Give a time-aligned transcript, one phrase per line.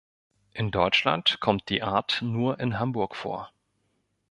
[0.53, 3.51] In Deutschland kommt die Art nur in Hamburg vor.